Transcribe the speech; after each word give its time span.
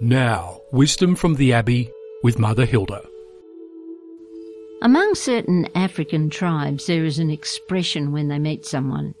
Now, 0.00 0.60
wisdom 0.72 1.14
from 1.14 1.36
the 1.36 1.52
Abbey 1.52 1.88
with 2.24 2.38
Mother 2.38 2.64
Hilda. 2.66 3.00
Among 4.82 5.14
certain 5.14 5.68
African 5.76 6.30
tribes, 6.30 6.86
there 6.86 7.04
is 7.04 7.20
an 7.20 7.30
expression 7.30 8.10
when 8.10 8.26
they 8.26 8.40
meet 8.40 8.66
someone. 8.66 9.14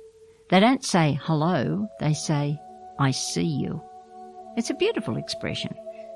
They 0.50 0.58
don't 0.58 0.84
say 0.84 1.18
hello, 1.22 1.88
they 2.00 2.12
say, 2.12 2.58
I 2.98 3.12
see 3.12 3.46
you. 3.46 3.80
It's 4.56 4.70
a 4.70 4.74
beautiful 4.74 5.16
expression, 5.16 5.74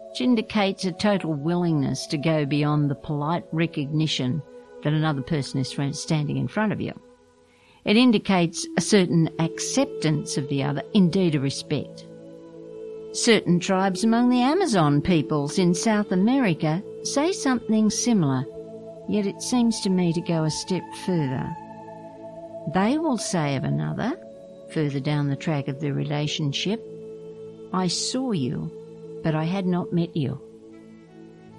which 0.09 0.21
indicates 0.21 0.85
a 0.85 0.93
total 0.93 1.35
willingness 1.35 2.07
to 2.09 2.19
go 2.19 2.45
beyond 2.45 2.91
the 2.91 2.97
polite 2.97 3.45
recognition 3.53 4.43
that 4.83 4.93
another 4.93 5.23
person 5.23 5.61
is 5.61 5.73
standing 5.93 6.37
in 6.37 6.49
front 6.49 6.73
of 6.73 6.81
you. 6.81 6.93
It 7.85 7.97
indicates 7.97 8.67
a 8.77 8.81
certain 8.81 9.31
acceptance 9.39 10.37
of 10.37 10.49
the 10.49 10.65
other, 10.65 10.83
indeed 10.95 11.37
a 11.37 11.41
respect. 11.41 12.08
Certain 13.13 13.59
tribes 13.59 14.05
among 14.05 14.29
the 14.29 14.43
Amazon 14.43 15.01
peoples 15.01 15.59
in 15.59 15.75
South 15.75 16.13
America 16.13 16.83
say 17.05 17.33
something 17.33 17.89
similar, 17.89 18.45
yet 19.09 19.27
it 19.27 19.41
seems 19.41 19.81
to 19.81 19.91
me 19.91 20.13
to 20.13 20.21
go 20.21 20.45
a 20.45 20.51
step 20.51 20.83
further. 21.07 21.49
They 22.75 22.99
will 22.99 23.17
say 23.17 23.57
of 23.57 23.65
another, 23.65 24.13
further 24.73 25.01
down 25.01 25.29
the 25.29 25.37
track 25.37 25.69
of 25.69 25.81
the 25.81 25.93
relationship, 25.93 26.85
I 27.73 27.87
saw 27.87 28.33
you, 28.33 28.71
but 29.23 29.35
I 29.35 29.45
had 29.45 29.67
not 29.67 29.93
met 29.93 30.15
you. 30.15 30.39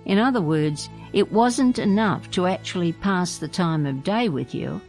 In 0.06 0.20
other 0.20 0.42
words, 0.42 0.88
it 1.14 1.32
wasn't 1.32 1.80
enough 1.80 2.30
to 2.32 2.46
actually 2.46 2.94
pass 2.94 3.38
the 3.38 3.48
time 3.48 3.88
of 3.88 4.04
day 4.04 4.30
with 4.30 4.54
you. 4.54 4.82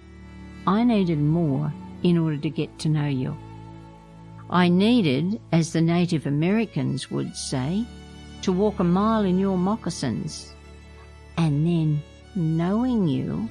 I 0.66 0.84
needed 0.84 1.18
more 1.18 1.72
in 2.02 2.18
order 2.18 2.36
to 2.36 2.50
get 2.50 2.78
to 2.80 2.88
know 2.90 3.08
you. 3.08 3.36
I 4.52 4.68
needed, 4.68 5.40
as 5.52 5.72
the 5.72 5.80
Native 5.80 6.26
Americans 6.26 7.08
would 7.08 7.36
say, 7.36 7.86
to 8.42 8.50
walk 8.50 8.80
a 8.80 8.84
mile 8.84 9.24
in 9.24 9.38
your 9.38 9.56
moccasins. 9.56 10.52
And 11.38 11.64
then, 11.64 12.02
knowing 12.34 13.06
you, 13.06 13.48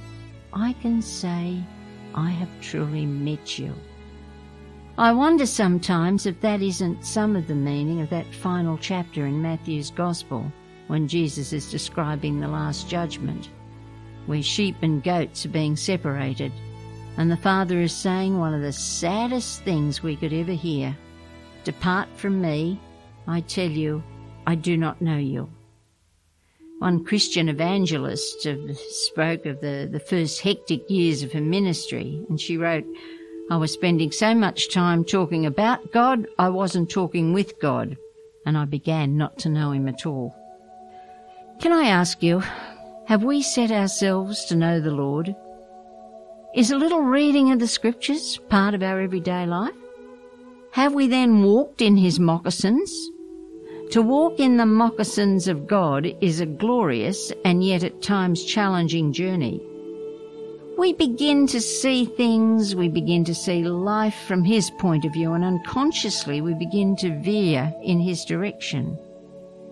I 0.52 0.74
can 0.74 1.00
say, 1.00 1.56
I 2.14 2.28
have 2.28 2.50
truly 2.60 3.06
met 3.06 3.58
you. 3.58 3.74
I 4.98 5.12
wonder 5.12 5.46
sometimes 5.46 6.26
if 6.26 6.38
that 6.42 6.60
isn't 6.60 7.06
some 7.06 7.34
of 7.34 7.46
the 7.46 7.54
meaning 7.54 8.02
of 8.02 8.10
that 8.10 8.34
final 8.34 8.76
chapter 8.76 9.24
in 9.24 9.40
Matthew's 9.40 9.90
Gospel 9.90 10.52
when 10.88 11.08
Jesus 11.08 11.54
is 11.54 11.70
describing 11.70 12.40
the 12.40 12.48
Last 12.48 12.90
Judgment, 12.90 13.48
where 14.26 14.42
sheep 14.42 14.76
and 14.82 15.02
goats 15.02 15.46
are 15.46 15.50
being 15.50 15.76
separated 15.76 16.52
and 17.16 17.30
the 17.30 17.36
Father 17.36 17.80
is 17.80 17.92
saying 17.92 18.38
one 18.38 18.54
of 18.54 18.62
the 18.62 18.72
saddest 18.72 19.62
things 19.62 20.02
we 20.02 20.16
could 20.16 20.32
ever 20.32 20.52
hear 20.52 20.96
Depart 21.64 22.08
from 22.16 22.40
me, 22.40 22.80
I 23.26 23.40
tell 23.42 23.70
you, 23.70 24.02
I 24.46 24.54
do 24.54 24.76
not 24.76 25.02
know 25.02 25.18
you. 25.18 25.50
One 26.78 27.04
Christian 27.04 27.50
evangelist 27.50 28.48
spoke 29.04 29.44
of 29.44 29.60
the, 29.60 29.86
the 29.90 30.00
first 30.00 30.40
hectic 30.40 30.88
years 30.88 31.22
of 31.22 31.32
her 31.32 31.42
ministry, 31.42 32.24
and 32.30 32.40
she 32.40 32.56
wrote, 32.56 32.86
I 33.50 33.58
was 33.58 33.72
spending 33.72 34.10
so 34.10 34.34
much 34.34 34.72
time 34.72 35.04
talking 35.04 35.44
about 35.44 35.92
God, 35.92 36.26
I 36.38 36.48
wasn't 36.48 36.88
talking 36.88 37.34
with 37.34 37.60
God, 37.60 37.98
and 38.46 38.56
I 38.56 38.64
began 38.64 39.18
not 39.18 39.38
to 39.40 39.50
know 39.50 39.72
Him 39.72 39.86
at 39.88 40.06
all. 40.06 40.34
Can 41.60 41.72
I 41.72 41.88
ask 41.88 42.22
you, 42.22 42.42
have 43.06 43.22
we 43.22 43.42
set 43.42 43.70
ourselves 43.70 44.46
to 44.46 44.56
know 44.56 44.80
the 44.80 44.92
Lord? 44.92 45.36
Is 46.52 46.72
a 46.72 46.76
little 46.76 47.02
reading 47.02 47.52
of 47.52 47.60
the 47.60 47.68
scriptures 47.68 48.38
part 48.48 48.74
of 48.74 48.82
our 48.82 49.00
everyday 49.00 49.46
life? 49.46 49.72
Have 50.72 50.94
we 50.94 51.06
then 51.06 51.44
walked 51.44 51.80
in 51.80 51.96
his 51.96 52.18
moccasins? 52.18 52.92
To 53.92 54.02
walk 54.02 54.40
in 54.40 54.56
the 54.56 54.66
moccasins 54.66 55.46
of 55.46 55.68
God 55.68 56.12
is 56.20 56.40
a 56.40 56.46
glorious 56.46 57.32
and 57.44 57.62
yet 57.62 57.84
at 57.84 58.02
times 58.02 58.44
challenging 58.44 59.12
journey. 59.12 59.60
We 60.76 60.92
begin 60.92 61.46
to 61.48 61.60
see 61.60 62.04
things, 62.04 62.74
we 62.74 62.88
begin 62.88 63.22
to 63.26 63.34
see 63.34 63.62
life 63.62 64.16
from 64.26 64.42
his 64.42 64.72
point 64.72 65.04
of 65.04 65.12
view, 65.12 65.34
and 65.34 65.44
unconsciously 65.44 66.40
we 66.40 66.54
begin 66.54 66.96
to 66.96 67.16
veer 67.20 67.72
in 67.84 68.00
his 68.00 68.24
direction. 68.24 68.98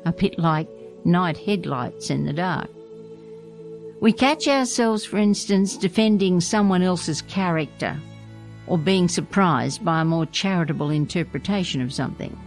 A 0.05 0.13
bit 0.13 0.39
like 0.39 0.69
night 1.05 1.39
headlights 1.39 2.09
in 2.09 2.25
the 2.25 2.33
dark. 2.33 2.71
We 4.01 4.13
catch 4.13 4.47
ourselves, 4.47 5.05
for 5.05 5.17
instance, 5.17 5.77
defending 5.77 6.41
someone 6.41 6.83
else's 6.83 7.21
character 7.23 8.01
or 8.69 8.79
being 8.79 9.09
surprised 9.09 9.85
by 9.85 10.03
a 10.03 10.05
more 10.05 10.27
charitable 10.27 10.91
interpretation 10.91 11.81
of 11.81 11.93
something. 11.93 12.39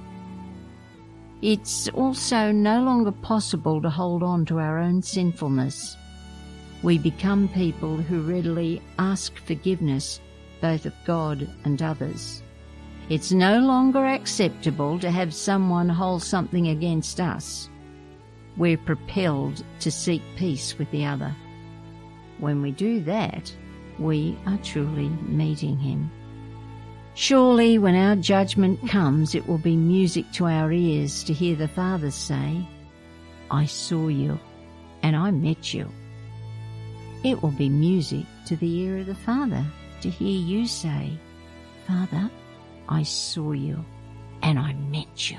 It's 1.42 1.90
also 1.90 2.54
no 2.54 2.82
longer 2.84 3.12
possible 3.12 3.82
to 3.82 3.90
hold 3.90 4.24
on 4.24 4.46
to 4.46 4.60
our 4.60 4.78
own 4.78 5.02
sinfulness. 5.02 5.98
We 6.84 6.98
become 6.98 7.50
people 7.50 7.98
who 7.98 8.22
readily 8.22 8.82
ask 8.98 9.36
forgiveness 9.36 10.22
both 10.62 10.86
of 10.86 10.94
God 11.06 11.50
and 11.66 11.82
others. 11.82 12.44
It's 13.10 13.34
no 13.34 13.60
longer 13.60 14.06
acceptable 14.06 15.00
to 15.00 15.12
have 15.12 15.34
someone 15.34 15.90
hold 15.90 16.24
something 16.24 16.70
against 16.70 17.20
us 17.20 17.71
we're 18.58 18.78
propelled 18.78 19.64
to 19.80 19.92
seek 19.92 20.22
peace 20.36 20.78
with 20.78 20.90
the 20.92 21.06
other. 21.06 21.36
When 22.40 22.62
we 22.62 22.72
do 22.72 23.02
that, 23.02 23.54
we 24.00 24.38
are 24.46 24.58
truly 24.58 25.10
meeting 25.10 25.78
Him. 25.78 26.12
Surely, 27.14 27.78
when 27.78 27.96
our 27.96 28.16
judgment 28.16 28.88
comes, 28.90 29.36
it 29.36 29.48
will 29.48 29.58
be 29.58 29.76
music 29.76 30.32
to 30.34 30.46
our 30.46 30.72
ears 30.72 31.24
to 31.26 31.34
hear 31.34 31.56
the 31.56 31.68
Father 31.68 32.10
say, 32.10 32.66
I 33.50 33.66
saw 33.66 34.08
you 34.08 34.40
and 35.04 35.16
I 35.16 35.32
met 35.32 35.74
you. 35.74 35.90
It 37.24 37.42
will 37.44 37.52
be 37.52 37.70
music 37.70 38.26
to 38.48 38.56
the 38.56 38.80
ear 38.80 39.00
of 39.00 39.08
the 39.08 39.16
Father 39.16 39.64
to 40.02 40.10
hear 40.10 40.40
you 40.40 40.66
say, 40.66 41.12
Father, 41.86 42.32
I 42.90 43.04
saw 43.04 43.52
you 43.52 43.84
and 44.42 44.58
I 44.58 44.74
met 44.74 45.30
you. 45.30 45.38